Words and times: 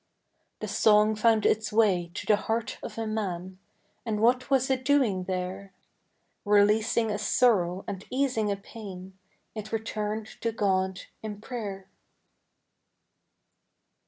The 0.61 0.67
song 0.67 1.15
found 1.15 1.45
its 1.45 1.71
way 1.71 2.09
to 2.15 2.25
the 2.25 2.35
heart 2.35 2.79
of 2.81 2.97
a 2.97 3.05
man, 3.05 3.59
And 4.03 4.19
what 4.19 4.49
was 4.49 4.71
it 4.71 4.83
doing 4.83 5.25
there? 5.25 5.73
Releasing 6.43 7.11
a 7.11 7.19
sorrow 7.19 7.85
and 7.87 8.03
easing 8.09 8.49
a 8.51 8.55
pain, 8.57 9.15
It 9.53 9.71
returned 9.71 10.25
to 10.41 10.51
God 10.51 11.01
in 11.21 11.39
prayer. 11.39 11.85